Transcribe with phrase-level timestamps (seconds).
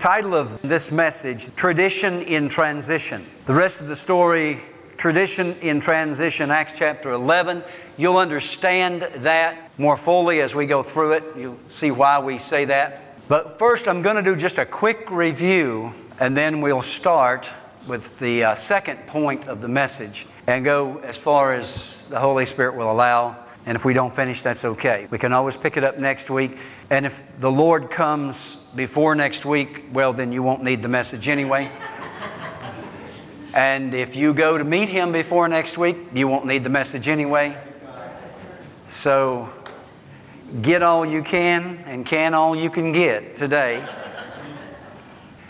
[0.00, 3.22] Title of this message Tradition in Transition.
[3.44, 4.62] The rest of the story,
[4.96, 7.62] Tradition in Transition, Acts chapter 11.
[7.98, 11.24] You'll understand that more fully as we go through it.
[11.36, 13.28] You'll see why we say that.
[13.28, 17.46] But first, I'm going to do just a quick review, and then we'll start
[17.86, 22.46] with the uh, second point of the message and go as far as the Holy
[22.46, 23.36] Spirit will allow.
[23.66, 25.08] And if we don't finish, that's okay.
[25.10, 26.56] We can always pick it up next week.
[26.88, 31.28] And if the Lord comes before next week, well, then you won't need the message
[31.28, 31.70] anyway.
[33.54, 37.08] and if you go to meet Him before next week, you won't need the message
[37.08, 37.56] anyway.
[38.92, 39.48] So
[40.62, 43.84] get all you can and can all you can get today.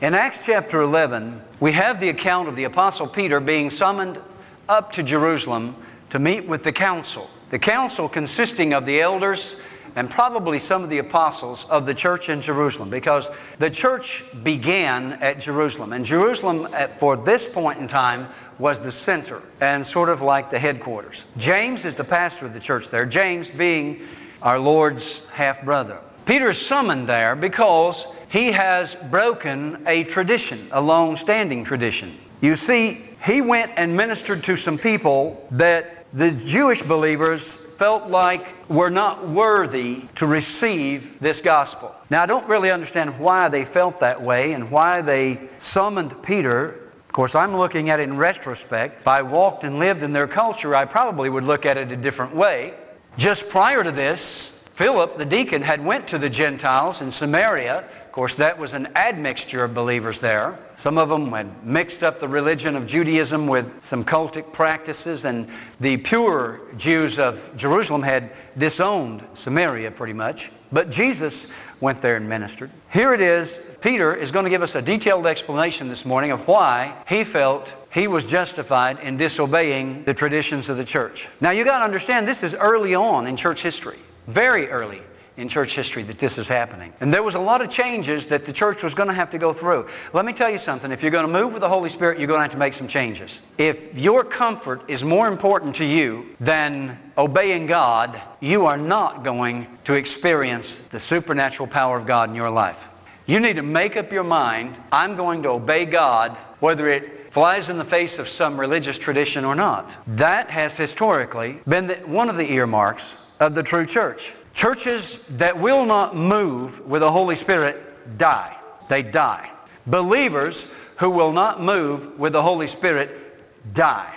[0.00, 4.20] In Acts chapter 11, we have the account of the Apostle Peter being summoned
[4.68, 5.76] up to Jerusalem
[6.10, 7.30] to meet with the council.
[7.50, 9.56] The council consisting of the elders
[9.96, 13.28] and probably some of the apostles of the church in Jerusalem because
[13.58, 15.92] the church began at Jerusalem.
[15.92, 18.28] And Jerusalem, at, for this point in time,
[18.58, 21.24] was the center and sort of like the headquarters.
[21.36, 24.06] James is the pastor of the church there, James being
[24.42, 25.98] our Lord's half brother.
[26.26, 32.16] Peter is summoned there because he has broken a tradition, a long standing tradition.
[32.40, 38.46] You see, he went and ministered to some people that the Jewish believers felt like
[38.70, 41.94] we were not worthy to receive this gospel.
[42.08, 46.80] Now, I don't really understand why they felt that way and why they summoned Peter.
[47.06, 49.02] Of course, I'm looking at it in retrospect.
[49.02, 51.96] If I walked and lived in their culture, I probably would look at it a
[51.96, 52.72] different way.
[53.18, 57.84] Just prior to this, Philip, the deacon, had went to the Gentiles in Samaria.
[58.14, 60.56] Of course, that was an admixture of believers there.
[60.78, 65.48] Some of them had mixed up the religion of Judaism with some cultic practices, and
[65.80, 70.52] the pure Jews of Jerusalem had disowned Samaria pretty much.
[70.70, 71.48] But Jesus
[71.80, 72.70] went there and ministered.
[72.92, 73.60] Here it is.
[73.80, 77.72] Peter is going to give us a detailed explanation this morning of why he felt
[77.92, 81.28] he was justified in disobeying the traditions of the church.
[81.40, 83.98] Now, you got to understand, this is early on in church history,
[84.28, 85.02] very early
[85.36, 86.92] in church history that this is happening.
[87.00, 89.38] And there was a lot of changes that the church was going to have to
[89.38, 89.88] go through.
[90.12, 90.92] Let me tell you something.
[90.92, 92.74] If you're going to move with the Holy Spirit, you're going to have to make
[92.74, 93.40] some changes.
[93.58, 99.66] If your comfort is more important to you than obeying God, you are not going
[99.84, 102.84] to experience the supernatural power of God in your life.
[103.26, 107.68] You need to make up your mind I'm going to obey God, whether it flies
[107.68, 109.96] in the face of some religious tradition or not.
[110.06, 114.34] That has historically been the, one of the earmarks of the true church.
[114.54, 118.56] Churches that will not move with the Holy Spirit die.
[118.88, 119.50] They die.
[119.86, 124.16] Believers who will not move with the Holy Spirit die.